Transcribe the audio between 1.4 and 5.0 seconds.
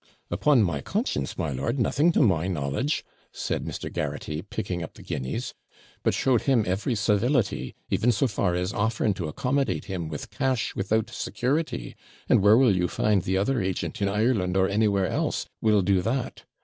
lord, nothing to my knowledge,' said Mr. Garraghty, picking up